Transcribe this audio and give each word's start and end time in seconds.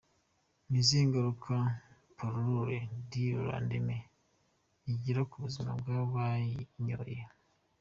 Ni 0.69 0.77
izihe 0.81 1.03
ngaruka 1.09 1.53
Pilule 2.17 2.77
du 3.09 3.21
lendemain 3.49 4.05
igira 4.91 5.21
ku 5.29 5.35
buzima 5.43 5.71
bw’uwayinyoye?. 5.79 7.19